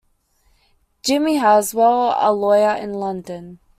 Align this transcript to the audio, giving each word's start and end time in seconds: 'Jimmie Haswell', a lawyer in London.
'Jimmie 1.03 1.35
Haswell', 1.35 2.15
a 2.17 2.33
lawyer 2.33 2.73
in 2.75 2.91
London. 2.95 3.59